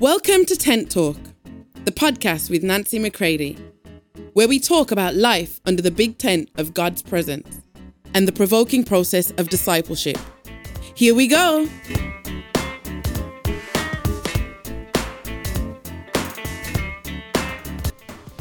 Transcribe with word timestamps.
Welcome 0.00 0.44
to 0.44 0.54
Tent 0.54 0.92
Talk, 0.92 1.16
the 1.84 1.90
podcast 1.90 2.50
with 2.50 2.62
Nancy 2.62 3.00
McCready, 3.00 3.58
where 4.32 4.46
we 4.46 4.60
talk 4.60 4.92
about 4.92 5.16
life 5.16 5.58
under 5.66 5.82
the 5.82 5.90
big 5.90 6.18
tent 6.18 6.50
of 6.54 6.72
God's 6.72 7.02
presence 7.02 7.62
and 8.14 8.28
the 8.28 8.30
provoking 8.30 8.84
process 8.84 9.32
of 9.32 9.48
discipleship. 9.48 10.16
Here 10.94 11.16
we 11.16 11.26
go. 11.26 11.66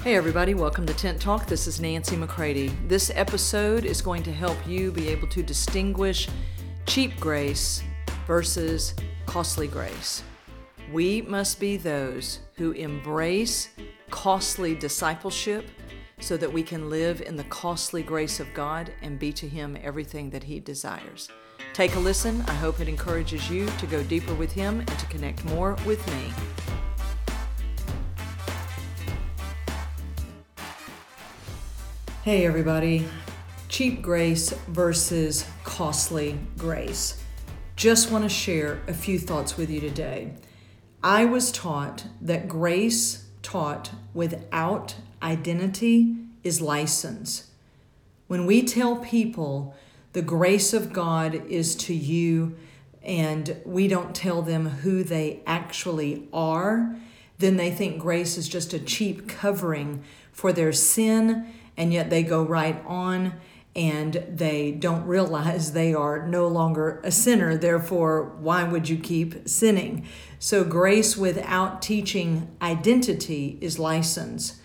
Hey, 0.03 0.15
everybody, 0.15 0.53
welcome 0.53 0.85
to 0.85 0.93
Tent 0.93 1.19
Talk. 1.19 1.47
This 1.47 1.65
is 1.65 1.81
Nancy 1.81 2.15
McCready. 2.15 2.67
This 2.85 3.09
episode 3.15 3.83
is 3.83 3.99
going 3.99 4.21
to 4.21 4.31
help 4.31 4.59
you 4.67 4.91
be 4.91 5.07
able 5.07 5.27
to 5.29 5.41
distinguish 5.41 6.29
cheap 6.85 7.19
grace 7.19 7.81
versus 8.27 8.93
costly 9.25 9.67
grace. 9.67 10.21
We 10.91 11.21
must 11.21 11.59
be 11.59 11.75
those 11.75 12.39
who 12.55 12.71
embrace 12.71 13.69
costly 14.09 14.73
discipleship 14.73 15.67
so 16.21 16.37
that 16.37 16.51
we 16.51 16.63
can 16.63 16.89
live 16.89 17.21
in 17.21 17.35
the 17.35 17.43
costly 17.45 18.01
grace 18.01 18.39
of 18.39 18.53
God 18.53 18.93
and 19.01 19.19
be 19.19 19.33
to 19.33 19.49
Him 19.49 19.77
everything 19.83 20.29
that 20.29 20.43
He 20.43 20.61
desires. 20.61 21.27
Take 21.73 21.95
a 21.95 21.99
listen. 21.99 22.41
I 22.47 22.53
hope 22.53 22.79
it 22.79 22.87
encourages 22.87 23.49
you 23.49 23.65
to 23.65 23.85
go 23.85 24.01
deeper 24.03 24.33
with 24.33 24.53
Him 24.53 24.79
and 24.79 24.87
to 24.99 25.05
connect 25.07 25.43
more 25.43 25.75
with 25.85 26.07
me. 26.07 26.31
Hey, 32.23 32.45
everybody. 32.45 33.05
Cheap 33.67 34.01
grace 34.01 34.51
versus 34.69 35.45
costly 35.65 36.39
grace. 36.57 37.21
Just 37.75 38.09
want 38.09 38.23
to 38.23 38.29
share 38.29 38.81
a 38.87 38.93
few 38.93 39.19
thoughts 39.19 39.57
with 39.57 39.69
you 39.69 39.81
today. 39.81 40.33
I 41.09 41.23
was 41.23 41.53
taught 41.53 42.03
that 42.19 42.49
grace 42.49 43.27
taught 43.41 43.91
without 44.13 44.95
identity 45.23 46.17
is 46.43 46.59
license. 46.59 47.49
When 48.27 48.45
we 48.45 48.61
tell 48.61 48.97
people 48.97 49.73
the 50.11 50.21
grace 50.21 50.73
of 50.73 50.91
God 50.91 51.33
is 51.33 51.77
to 51.77 51.93
you 51.93 52.57
and 53.01 53.55
we 53.63 53.87
don't 53.87 54.13
tell 54.13 54.41
them 54.41 54.67
who 54.67 55.01
they 55.01 55.39
actually 55.47 56.27
are, 56.33 56.97
then 57.37 57.55
they 57.55 57.71
think 57.71 58.01
grace 58.01 58.37
is 58.37 58.49
just 58.49 58.73
a 58.73 58.79
cheap 58.79 59.29
covering 59.29 60.03
for 60.33 60.51
their 60.51 60.73
sin, 60.73 61.53
and 61.77 61.93
yet 61.93 62.09
they 62.09 62.21
go 62.21 62.43
right 62.43 62.83
on 62.85 63.31
and 63.77 64.25
they 64.27 64.71
don't 64.71 65.05
realize 65.05 65.71
they 65.71 65.93
are 65.93 66.25
no 66.27 66.47
longer 66.47 66.99
a 67.03 67.11
sinner. 67.11 67.55
Therefore, 67.55 68.35
why 68.39 68.63
would 68.63 68.89
you 68.89 68.97
keep 68.97 69.47
sinning? 69.47 70.07
So, 70.39 70.63
grace 70.63 71.15
without 71.15 71.83
teaching 71.83 72.49
identity 72.59 73.59
is 73.61 73.77
license. 73.77 74.59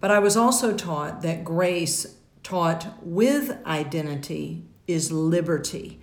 But 0.00 0.10
I 0.10 0.18
was 0.18 0.36
also 0.36 0.76
taught 0.76 1.22
that 1.22 1.44
grace 1.44 2.16
taught 2.42 2.92
with 3.02 3.56
identity 3.64 4.64
is 4.88 5.12
liberty. 5.12 6.00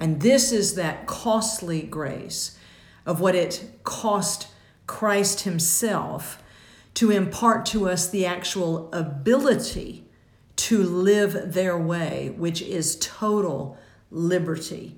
And 0.00 0.22
this 0.22 0.50
is 0.50 0.74
that 0.74 1.06
costly 1.06 1.82
grace 1.82 2.58
of 3.04 3.20
what 3.20 3.34
it 3.34 3.70
cost 3.84 4.48
Christ 4.86 5.42
Himself 5.42 6.42
to 6.94 7.10
impart 7.10 7.66
to 7.66 7.88
us 7.88 8.08
the 8.08 8.26
actual 8.26 8.92
ability 8.92 10.04
to 10.62 10.82
live 10.82 11.54
their 11.54 11.76
way, 11.76 12.32
which 12.36 12.62
is 12.62 12.96
total 13.00 13.76
liberty. 14.10 14.96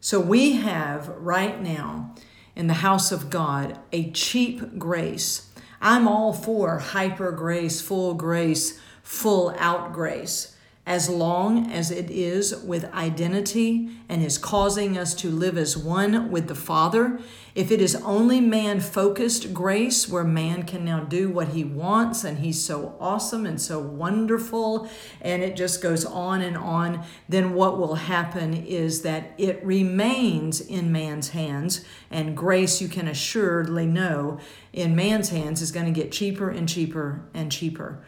So 0.00 0.20
we 0.20 0.52
have 0.52 1.08
right 1.08 1.60
now 1.60 2.14
in 2.54 2.68
the 2.68 2.74
house 2.74 3.10
of 3.10 3.30
God 3.30 3.78
a 3.92 4.10
cheap 4.12 4.78
grace. 4.78 5.50
I'm 5.80 6.06
all 6.06 6.32
for 6.32 6.78
hyper 6.78 7.32
grace, 7.32 7.80
full 7.80 8.14
grace, 8.14 8.78
full 9.02 9.54
out 9.58 9.92
grace 9.92 10.53
as 10.86 11.08
long 11.08 11.70
as 11.72 11.90
it 11.90 12.10
is 12.10 12.54
with 12.58 12.92
identity 12.92 13.88
and 14.06 14.22
is 14.22 14.36
causing 14.36 14.98
us 14.98 15.14
to 15.14 15.30
live 15.30 15.56
as 15.56 15.78
one 15.78 16.30
with 16.30 16.46
the 16.46 16.54
Father. 16.54 17.18
If 17.54 17.70
it 17.70 17.80
is 17.80 17.94
only 17.96 18.38
man 18.40 18.80
focused 18.80 19.54
grace, 19.54 20.06
where 20.08 20.24
man 20.24 20.64
can 20.64 20.84
now 20.84 21.00
do 21.00 21.30
what 21.30 21.48
he 21.48 21.64
wants 21.64 22.22
and 22.22 22.38
he's 22.38 22.62
so 22.62 22.96
awesome 23.00 23.46
and 23.46 23.58
so 23.58 23.78
wonderful, 23.78 24.90
and 25.22 25.42
it 25.42 25.56
just 25.56 25.80
goes 25.80 26.04
on 26.04 26.42
and 26.42 26.56
on, 26.56 27.02
then 27.30 27.54
what 27.54 27.78
will 27.78 27.94
happen 27.94 28.52
is 28.52 29.02
that 29.02 29.32
it 29.38 29.64
remains 29.64 30.60
in 30.60 30.92
man's 30.92 31.30
hands, 31.30 31.82
and 32.10 32.36
grace, 32.36 32.82
you 32.82 32.88
can 32.88 33.08
assuredly 33.08 33.86
know, 33.86 34.38
in 34.74 34.94
man's 34.94 35.30
hands 35.30 35.62
is 35.62 35.72
going 35.72 35.86
to 35.86 35.92
get 35.98 36.12
cheaper 36.12 36.50
and 36.50 36.68
cheaper 36.68 37.22
and 37.32 37.50
cheaper. 37.50 38.04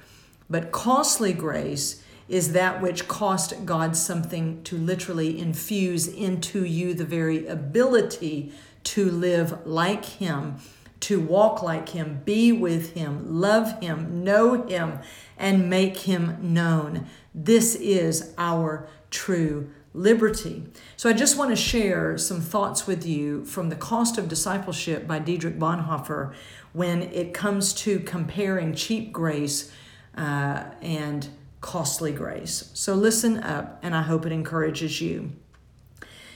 But 0.51 0.73
costly 0.73 1.33
grace 1.33 2.03
is 2.29 2.53
that 2.53 2.81
which 2.81 3.09
cost 3.09 3.65
God 3.65 3.97
something 3.97 4.63
to 4.65 4.77
literally 4.77 5.39
infuse 5.39 6.09
into 6.09 6.65
you 6.65 6.95
the 6.95 7.05
very 7.05 7.47
ability 7.47 8.53
to 8.85 9.11
live 9.11 9.67
like 9.67 10.05
Him, 10.05 10.57
to 11.01 11.21
walk 11.21 11.63
like 11.63 11.91
Him, 11.91 12.23
be 12.25 12.53
with 12.53 12.95
Him, 12.95 13.41
love 13.41 13.81
Him, 13.81 14.25
know 14.25 14.67
Him, 14.67 14.99
and 15.37 15.71
make 15.71 15.99
Him 15.99 16.39
known. 16.41 17.07
This 17.35 17.75
is 17.77 18.35
our 18.39 18.89
true 19.11 19.71
liberty. 19.93 20.65
So 20.97 21.09
I 21.09 21.15
just 21.15 21.39
want 21.39 21.51
to 21.51 21.57
share 21.57 22.19
some 22.19 22.41
thoughts 22.41 22.87
with 22.87 23.07
you 23.07 23.45
from 23.45 23.71
The 23.71 23.77
Cost 23.77 24.19
of 24.19 24.29
Discipleship 24.29 25.07
by 25.07 25.19
Dietrich 25.19 25.59
Bonhoeffer 25.59 26.35
when 26.73 27.03
it 27.03 27.33
comes 27.33 27.73
to 27.73 28.01
comparing 28.01 28.75
cheap 28.75 29.13
grace 29.13 29.73
uh, 30.17 30.65
and 30.83 31.29
costly 31.67 32.13
grace. 32.13 32.71
So 32.75 32.95
listen 32.95 33.43
up, 33.43 33.81
and 33.83 33.93
I 33.93 34.03
hope 34.03 34.25
it 34.25 34.31
encourages 34.31 35.01
you. 35.01 35.33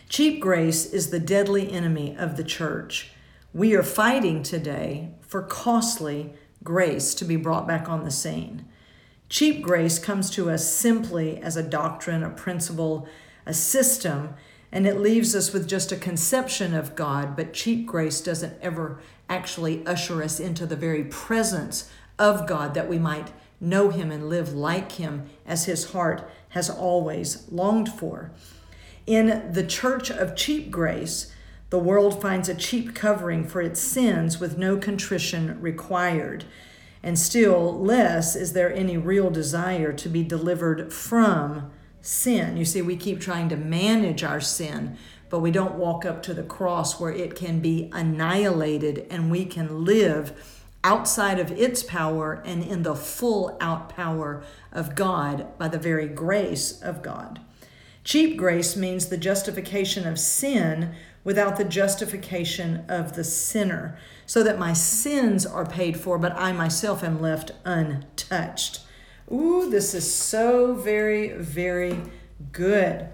Cheap 0.08 0.40
grace 0.40 0.86
is 0.86 1.10
the 1.10 1.20
deadly 1.20 1.70
enemy 1.70 2.16
of 2.18 2.36
the 2.36 2.42
church. 2.42 3.12
We 3.54 3.76
are 3.76 3.84
fighting 3.84 4.42
today 4.42 5.10
for 5.20 5.42
costly 5.42 6.32
grace 6.64 7.14
to 7.14 7.24
be 7.24 7.36
brought 7.36 7.68
back 7.68 7.88
on 7.88 8.02
the 8.02 8.10
scene. 8.10 8.64
Cheap 9.28 9.62
grace 9.62 10.00
comes 10.00 10.30
to 10.30 10.50
us 10.50 10.68
simply 10.68 11.38
as 11.38 11.56
a 11.56 11.62
doctrine, 11.62 12.24
a 12.24 12.30
principle, 12.30 13.06
a 13.46 13.54
system, 13.54 14.34
and 14.72 14.84
it 14.84 14.98
leaves 14.98 15.36
us 15.36 15.52
with 15.52 15.68
just 15.68 15.92
a 15.92 15.96
conception 15.96 16.74
of 16.74 16.96
God, 16.96 17.36
but 17.36 17.54
cheap 17.54 17.86
grace 17.86 18.20
doesn't 18.20 18.60
ever 18.60 18.98
actually 19.28 19.86
usher 19.86 20.24
us 20.24 20.40
into 20.40 20.66
the 20.66 20.74
very 20.74 21.04
presence 21.04 21.88
of 22.18 22.48
God 22.48 22.74
that 22.74 22.88
we 22.88 22.98
might 22.98 23.30
know 23.60 23.90
him 23.90 24.10
and 24.10 24.28
live 24.28 24.52
like 24.52 24.92
him 24.92 25.28
as 25.46 25.66
his 25.66 25.92
heart 25.92 26.28
has 26.50 26.70
always 26.70 27.46
longed 27.50 27.88
for. 27.88 28.32
In 29.06 29.52
the 29.52 29.66
church 29.66 30.10
of 30.10 30.36
cheap 30.36 30.70
grace, 30.70 31.32
the 31.70 31.78
world 31.78 32.20
finds 32.20 32.48
a 32.48 32.54
cheap 32.54 32.94
covering 32.94 33.44
for 33.44 33.60
its 33.60 33.80
sins 33.80 34.40
with 34.40 34.58
no 34.58 34.76
contrition 34.76 35.60
required. 35.60 36.44
And 37.02 37.18
still 37.18 37.78
less 37.78 38.34
is 38.34 38.52
there 38.52 38.74
any 38.74 38.96
real 38.96 39.30
desire 39.30 39.92
to 39.92 40.08
be 40.08 40.22
delivered 40.22 40.92
from 40.92 41.70
sin. 42.00 42.56
You 42.56 42.64
see, 42.64 42.82
we 42.82 42.96
keep 42.96 43.20
trying 43.20 43.48
to 43.50 43.56
manage 43.56 44.24
our 44.24 44.40
sin, 44.40 44.96
but 45.28 45.40
we 45.40 45.50
don't 45.50 45.76
walk 45.76 46.04
up 46.04 46.22
to 46.24 46.34
the 46.34 46.42
cross 46.42 46.98
where 46.98 47.12
it 47.12 47.36
can 47.36 47.60
be 47.60 47.88
annihilated 47.92 49.06
and 49.10 49.30
we 49.30 49.44
can 49.44 49.84
live 49.84 50.59
outside 50.82 51.38
of 51.38 51.50
its 51.52 51.82
power 51.82 52.42
and 52.44 52.62
in 52.62 52.82
the 52.82 52.94
full 52.94 53.56
out 53.60 53.88
power 53.88 54.42
of 54.72 54.94
God 54.94 55.46
by 55.58 55.68
the 55.68 55.78
very 55.78 56.08
grace 56.08 56.80
of 56.80 57.02
God. 57.02 57.40
Cheap 58.04 58.36
grace 58.36 58.76
means 58.76 59.06
the 59.06 59.18
justification 59.18 60.06
of 60.06 60.18
sin 60.18 60.94
without 61.22 61.56
the 61.56 61.64
justification 61.64 62.84
of 62.88 63.14
the 63.14 63.24
sinner, 63.24 63.98
so 64.24 64.42
that 64.42 64.58
my 64.58 64.72
sins 64.72 65.44
are 65.44 65.66
paid 65.66 66.00
for, 66.00 66.18
but 66.18 66.32
I 66.32 66.52
myself 66.52 67.04
am 67.04 67.20
left 67.20 67.52
untouched. 67.64 68.80
Ooh, 69.30 69.68
this 69.68 69.94
is 69.94 70.12
so 70.12 70.74
very, 70.74 71.28
very 71.34 72.00
good. 72.52 73.10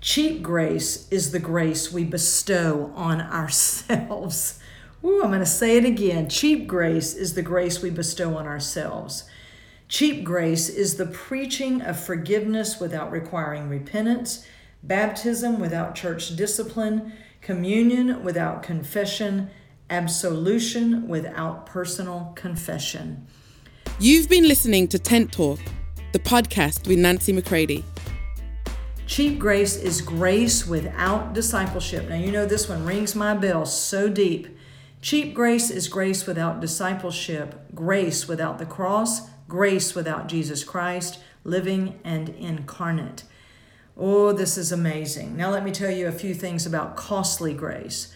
Cheap 0.00 0.42
grace 0.42 1.08
is 1.10 1.32
the 1.32 1.38
grace 1.38 1.90
we 1.90 2.04
bestow 2.04 2.92
on 2.94 3.20
ourselves. 3.32 4.60
Ooh, 5.04 5.22
I'm 5.22 5.30
going 5.30 5.40
to 5.40 5.46
say 5.46 5.76
it 5.76 5.84
again. 5.84 6.28
Cheap 6.28 6.66
grace 6.66 7.14
is 7.14 7.34
the 7.34 7.42
grace 7.42 7.80
we 7.80 7.90
bestow 7.90 8.36
on 8.36 8.46
ourselves. 8.46 9.28
Cheap 9.86 10.24
grace 10.24 10.68
is 10.68 10.96
the 10.96 11.06
preaching 11.06 11.80
of 11.80 11.98
forgiveness 11.98 12.80
without 12.80 13.10
requiring 13.10 13.68
repentance, 13.68 14.44
baptism 14.82 15.60
without 15.60 15.94
church 15.94 16.34
discipline, 16.36 17.12
communion 17.40 18.22
without 18.24 18.62
confession, 18.62 19.50
absolution 19.88 21.08
without 21.08 21.64
personal 21.64 22.32
confession. 22.34 23.26
You've 24.00 24.28
been 24.28 24.46
listening 24.46 24.88
to 24.88 24.98
Tent 24.98 25.32
Talk, 25.32 25.60
the 26.12 26.18
podcast 26.18 26.86
with 26.88 26.98
Nancy 26.98 27.32
McCready. 27.32 27.84
Cheap 29.06 29.38
grace 29.38 29.76
is 29.76 30.02
grace 30.02 30.66
without 30.66 31.32
discipleship. 31.32 32.08
Now, 32.08 32.16
you 32.16 32.30
know 32.30 32.44
this 32.44 32.68
one 32.68 32.84
rings 32.84 33.14
my 33.14 33.32
bell 33.32 33.64
so 33.64 34.08
deep. 34.08 34.48
Cheap 35.00 35.32
grace 35.32 35.70
is 35.70 35.86
grace 35.86 36.26
without 36.26 36.60
discipleship, 36.60 37.72
grace 37.72 38.26
without 38.26 38.58
the 38.58 38.66
cross, 38.66 39.30
grace 39.46 39.94
without 39.94 40.26
Jesus 40.26 40.64
Christ, 40.64 41.20
living 41.44 42.00
and 42.02 42.30
incarnate. 42.30 43.22
Oh, 43.96 44.32
this 44.32 44.58
is 44.58 44.72
amazing. 44.72 45.36
Now, 45.36 45.50
let 45.50 45.64
me 45.64 45.70
tell 45.70 45.90
you 45.90 46.08
a 46.08 46.12
few 46.12 46.34
things 46.34 46.66
about 46.66 46.96
costly 46.96 47.54
grace. 47.54 48.12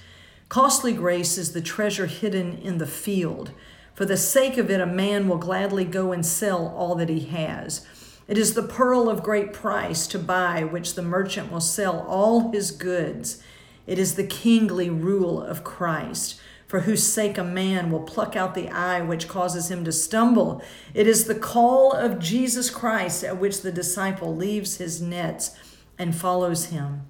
Costly 0.49 0.93
grace 0.93 1.39
is 1.39 1.53
the 1.53 1.61
treasure 1.61 2.07
hidden 2.07 2.59
in 2.59 2.79
the 2.79 2.87
field. 2.87 3.53
For 3.95 4.05
the 4.05 4.17
sake 4.17 4.59
of 4.59 4.69
it, 4.69 4.81
a 4.81 4.87
man 4.87 5.29
will 5.29 5.39
gladly 5.39 5.85
go 5.85 6.11
and 6.11 6.27
sell 6.27 6.75
all 6.77 6.97
that 6.97 7.09
he 7.09 7.21
has. 7.27 7.87
It 8.27 8.37
is 8.37 8.55
the 8.55 8.63
pearl 8.63 9.09
of 9.09 9.23
great 9.23 9.53
price 9.53 10.09
to 10.09 10.19
buy, 10.19 10.65
which 10.65 10.95
the 10.95 11.03
merchant 11.03 11.53
will 11.53 11.61
sell 11.61 12.01
all 12.09 12.51
his 12.51 12.73
goods. 12.73 13.41
It 13.87 13.99
is 14.01 14.17
the 14.17 14.27
kingly 14.27 14.91
rule 14.91 15.41
of 15.41 15.65
Christ 15.65 16.41
for 16.73 16.81
whose 16.81 17.03
sake 17.03 17.37
a 17.37 17.45
man 17.45 17.91
will 17.91 18.01
pluck 18.01 18.35
out 18.35 18.55
the 18.55 18.71
eye 18.71 19.03
which 19.03 19.29
causes 19.29 19.71
him 19.71 19.85
to 19.85 19.93
stumble. 19.93 20.63
It 20.95 21.07
is 21.07 21.27
the 21.27 21.35
call 21.35 21.93
of 21.93 22.19
Jesus 22.19 22.71
Christ 22.71 23.23
at 23.23 23.37
which 23.37 23.61
the 23.61 23.71
disciple 23.71 24.35
leaves 24.35 24.79
his 24.79 24.99
nets 24.99 25.55
and 25.99 26.17
follows 26.17 26.71
him. 26.71 27.03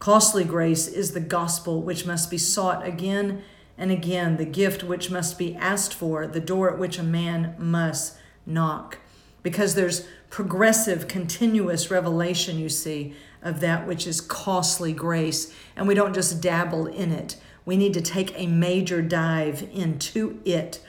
Costly 0.00 0.44
grace 0.44 0.86
is 0.86 1.12
the 1.12 1.20
gospel 1.20 1.80
which 1.80 2.04
must 2.04 2.30
be 2.30 2.36
sought 2.36 2.86
again 2.86 3.42
and 3.78 3.90
again, 3.90 4.36
the 4.36 4.44
gift 4.44 4.84
which 4.84 5.10
must 5.10 5.38
be 5.38 5.56
asked 5.56 5.94
for, 5.94 6.26
the 6.26 6.38
door 6.38 6.70
at 6.70 6.78
which 6.78 6.98
a 6.98 7.02
man 7.02 7.54
must 7.58 8.18
knock. 8.44 8.98
Because 9.42 9.74
there's 9.74 10.06
progressive, 10.28 11.08
continuous 11.08 11.90
revelation, 11.90 12.58
you 12.58 12.68
see, 12.68 13.14
of 13.40 13.60
that 13.60 13.86
which 13.86 14.06
is 14.06 14.20
costly 14.20 14.92
grace, 14.92 15.54
and 15.74 15.88
we 15.88 15.94
don't 15.94 16.12
just 16.12 16.42
dabble 16.42 16.86
in 16.86 17.12
it. 17.12 17.36
We 17.66 17.76
need 17.76 17.92
to 17.94 18.00
take 18.00 18.32
a 18.38 18.46
major 18.46 19.02
dive 19.02 19.68
into 19.74 20.40
it. 20.46 20.80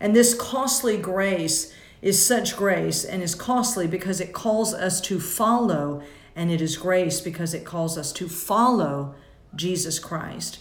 And 0.00 0.16
this 0.16 0.32
costly 0.32 0.96
grace 0.96 1.74
is 2.00 2.24
such 2.24 2.56
grace 2.56 3.04
and 3.04 3.22
is 3.22 3.34
costly 3.34 3.86
because 3.86 4.20
it 4.20 4.32
calls 4.32 4.72
us 4.72 5.00
to 5.02 5.18
follow, 5.18 6.02
and 6.36 6.50
it 6.50 6.60
is 6.60 6.76
grace 6.76 7.20
because 7.20 7.52
it 7.52 7.64
calls 7.64 7.98
us 7.98 8.12
to 8.12 8.28
follow 8.28 9.14
Jesus 9.56 9.98
Christ. 9.98 10.60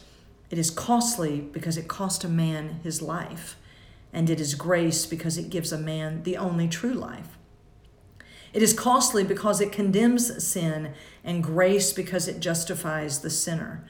It 0.49 0.57
is 0.57 0.69
costly 0.69 1.41
because 1.41 1.77
it 1.77 1.87
cost 1.87 2.23
a 2.23 2.29
man 2.29 2.79
his 2.83 3.01
life, 3.01 3.57
and 4.11 4.29
it 4.29 4.39
is 4.39 4.55
grace 4.55 5.05
because 5.05 5.37
it 5.37 5.49
gives 5.49 5.71
a 5.71 5.77
man 5.77 6.23
the 6.23 6.37
only 6.37 6.67
true 6.67 6.93
life. 6.93 7.37
It 8.53 8.61
is 8.61 8.73
costly 8.73 9.23
because 9.23 9.61
it 9.61 9.71
condemns 9.71 10.43
sin, 10.43 10.93
and 11.23 11.43
grace 11.43 11.91
because 11.91 12.27
it 12.27 12.39
justifies 12.39 13.19
the 13.19 13.29
sinner. 13.29 13.83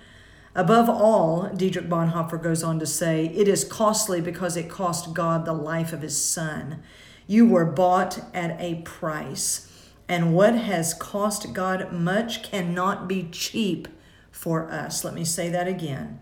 Above 0.56 0.88
all, 0.88 1.50
Dietrich 1.56 1.90
Bonhoeffer 1.90 2.42
goes 2.42 2.62
on 2.64 2.80
to 2.80 2.86
say, 2.86 3.26
it 3.26 3.48
is 3.48 3.64
costly 3.64 4.22
because 4.22 4.56
it 4.56 4.70
cost 4.70 5.14
God 5.14 5.46
the 5.46 5.54
life 5.54 5.92
of 5.92 6.04
his 6.04 6.24
son. 6.24 6.84
You 7.26 7.48
were 7.48 7.66
bought 7.66 8.20
at 8.36 8.60
a 8.62 8.82
price, 8.84 9.90
and 10.08 10.36
what 10.36 10.56
has 10.56 10.94
cost 10.94 11.54
God 11.54 11.92
much 11.92 12.44
cannot 12.44 13.08
be 13.08 13.30
cheap 13.32 13.88
for 14.30 14.70
us. 14.70 15.04
Let 15.04 15.16
me 15.16 15.26
say 15.26 15.50
that 15.50 15.68
again. 15.68 16.20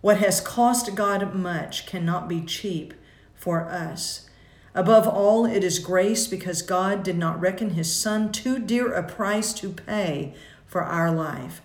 What 0.00 0.18
has 0.18 0.40
cost 0.40 0.94
God 0.94 1.34
much 1.34 1.84
cannot 1.84 2.28
be 2.28 2.40
cheap 2.40 2.94
for 3.34 3.68
us. 3.68 4.30
Above 4.74 5.06
all, 5.06 5.44
it 5.44 5.62
is 5.62 5.78
grace 5.78 6.26
because 6.26 6.62
God 6.62 7.02
did 7.02 7.18
not 7.18 7.40
reckon 7.40 7.70
his 7.70 7.94
son 7.94 8.32
too 8.32 8.58
dear 8.58 8.92
a 8.92 9.02
price 9.02 9.52
to 9.54 9.70
pay 9.70 10.34
for 10.66 10.82
our 10.82 11.10
life 11.10 11.60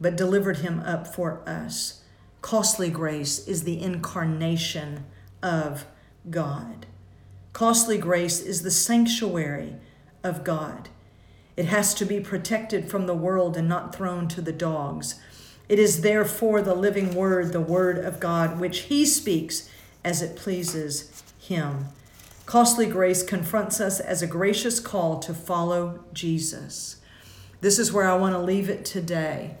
but 0.00 0.16
delivered 0.16 0.58
him 0.58 0.80
up 0.80 1.06
for 1.06 1.42
us. 1.46 2.02
Costly 2.42 2.90
grace 2.90 3.46
is 3.46 3.64
the 3.64 3.82
incarnation 3.82 5.04
of 5.42 5.86
God. 6.30 6.86
Costly 7.52 7.98
grace 7.98 8.40
is 8.40 8.62
the 8.62 8.70
sanctuary 8.70 9.76
of 10.22 10.44
God. 10.44 10.90
It 11.56 11.66
has 11.66 11.94
to 11.94 12.04
be 12.04 12.20
protected 12.20 12.90
from 12.90 13.06
the 13.06 13.14
world 13.14 13.56
and 13.56 13.68
not 13.68 13.94
thrown 13.94 14.28
to 14.28 14.42
the 14.42 14.52
dogs. 14.52 15.18
It 15.68 15.78
is 15.78 16.02
therefore 16.02 16.62
the 16.62 16.74
living 16.74 17.14
word, 17.14 17.52
the 17.52 17.60
word 17.60 17.98
of 17.98 18.20
God, 18.20 18.60
which 18.60 18.80
he 18.80 19.06
speaks 19.06 19.68
as 20.04 20.22
it 20.22 20.36
pleases 20.36 21.22
him. 21.38 21.86
Costly 22.44 22.86
grace 22.86 23.24
confronts 23.24 23.80
us 23.80 23.98
as 23.98 24.22
a 24.22 24.26
gracious 24.26 24.78
call 24.78 25.18
to 25.20 25.34
follow 25.34 26.04
Jesus. 26.12 26.96
This 27.60 27.78
is 27.78 27.92
where 27.92 28.08
I 28.08 28.16
want 28.16 28.34
to 28.34 28.38
leave 28.38 28.68
it 28.68 28.84
today. 28.84 29.56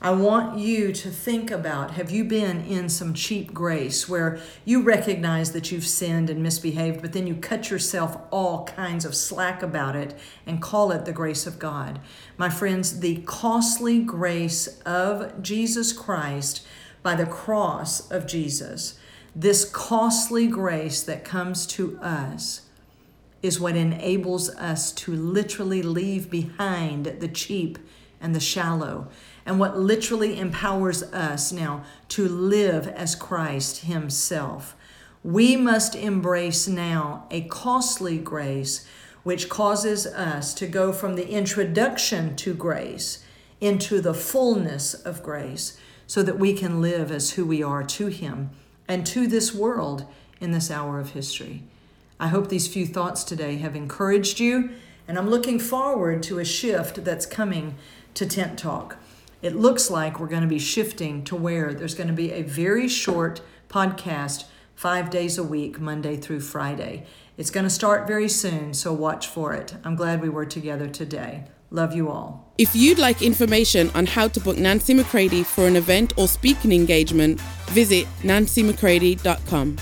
I 0.00 0.10
want 0.10 0.58
you 0.58 0.92
to 0.92 1.08
think 1.08 1.50
about 1.50 1.92
have 1.92 2.10
you 2.10 2.24
been 2.24 2.62
in 2.66 2.88
some 2.88 3.14
cheap 3.14 3.54
grace 3.54 4.08
where 4.08 4.38
you 4.64 4.82
recognize 4.82 5.52
that 5.52 5.72
you've 5.72 5.86
sinned 5.86 6.28
and 6.28 6.42
misbehaved, 6.42 7.00
but 7.00 7.12
then 7.12 7.26
you 7.26 7.36
cut 7.36 7.70
yourself 7.70 8.18
all 8.30 8.64
kinds 8.64 9.04
of 9.04 9.14
slack 9.14 9.62
about 9.62 9.96
it 9.96 10.18
and 10.46 10.60
call 10.60 10.90
it 10.90 11.04
the 11.04 11.12
grace 11.12 11.46
of 11.46 11.58
God? 11.58 12.00
My 12.36 12.50
friends, 12.50 13.00
the 13.00 13.22
costly 13.24 14.00
grace 14.00 14.80
of 14.80 15.40
Jesus 15.42 15.92
Christ 15.92 16.66
by 17.02 17.14
the 17.14 17.26
cross 17.26 18.10
of 18.10 18.26
Jesus, 18.26 18.98
this 19.34 19.64
costly 19.64 20.46
grace 20.46 21.02
that 21.02 21.24
comes 21.24 21.66
to 21.66 21.98
us 22.00 22.62
is 23.42 23.60
what 23.60 23.76
enables 23.76 24.50
us 24.56 24.92
to 24.92 25.12
literally 25.12 25.82
leave 25.82 26.30
behind 26.30 27.06
the 27.06 27.28
cheap 27.28 27.78
and 28.20 28.34
the 28.34 28.40
shallow 28.40 29.08
and 29.46 29.58
what 29.58 29.78
literally 29.78 30.38
empowers 30.38 31.02
us 31.04 31.52
now 31.52 31.84
to 32.08 32.28
live 32.28 32.88
as 32.88 33.14
Christ 33.14 33.82
Himself. 33.82 34.76
We 35.22 35.56
must 35.56 35.94
embrace 35.94 36.68
now 36.68 37.26
a 37.30 37.42
costly 37.42 38.18
grace 38.18 38.86
which 39.22 39.48
causes 39.48 40.06
us 40.06 40.52
to 40.54 40.66
go 40.66 40.92
from 40.92 41.16
the 41.16 41.28
introduction 41.28 42.36
to 42.36 42.54
grace 42.54 43.24
into 43.60 44.00
the 44.00 44.14
fullness 44.14 44.94
of 44.94 45.22
grace 45.22 45.78
so 46.06 46.22
that 46.22 46.38
we 46.38 46.52
can 46.52 46.82
live 46.82 47.10
as 47.10 47.32
who 47.32 47.46
we 47.46 47.62
are 47.62 47.82
to 47.82 48.06
Him 48.08 48.50
and 48.86 49.06
to 49.06 49.26
this 49.26 49.54
world 49.54 50.04
in 50.40 50.52
this 50.52 50.70
hour 50.70 51.00
of 51.00 51.10
history. 51.10 51.62
I 52.20 52.28
hope 52.28 52.48
these 52.48 52.68
few 52.68 52.86
thoughts 52.86 53.24
today 53.24 53.56
have 53.56 53.74
encouraged 53.74 54.38
you, 54.38 54.70
and 55.08 55.18
I'm 55.18 55.30
looking 55.30 55.58
forward 55.58 56.22
to 56.24 56.38
a 56.38 56.44
shift 56.44 57.04
that's 57.04 57.26
coming 57.26 57.76
to 58.14 58.26
Tent 58.26 58.58
Talk 58.58 58.98
it 59.44 59.54
looks 59.54 59.90
like 59.90 60.18
we're 60.18 60.26
going 60.26 60.40
to 60.40 60.48
be 60.48 60.58
shifting 60.58 61.22
to 61.22 61.36
where 61.36 61.74
there's 61.74 61.94
going 61.94 62.08
to 62.08 62.14
be 62.14 62.32
a 62.32 62.40
very 62.40 62.88
short 62.88 63.42
podcast 63.68 64.44
five 64.74 65.10
days 65.10 65.36
a 65.36 65.44
week, 65.44 65.78
Monday 65.78 66.16
through 66.16 66.40
Friday. 66.40 67.04
It's 67.36 67.50
going 67.50 67.64
to 67.64 67.70
start 67.70 68.08
very 68.08 68.28
soon, 68.28 68.72
so 68.72 68.94
watch 68.94 69.26
for 69.26 69.52
it. 69.52 69.76
I'm 69.84 69.96
glad 69.96 70.22
we 70.22 70.30
were 70.30 70.46
together 70.46 70.88
today. 70.88 71.44
Love 71.70 71.94
you 71.94 72.08
all. 72.08 72.54
If 72.56 72.74
you'd 72.74 72.98
like 72.98 73.20
information 73.20 73.90
on 73.94 74.06
how 74.06 74.28
to 74.28 74.40
book 74.40 74.56
Nancy 74.56 74.94
McCready 74.94 75.42
for 75.42 75.66
an 75.66 75.76
event 75.76 76.14
or 76.16 76.26
speaking 76.26 76.72
engagement, 76.72 77.38
visit 77.68 78.06
nancymccready.com. 78.22 79.76